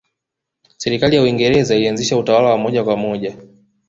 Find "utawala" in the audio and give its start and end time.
2.17-2.49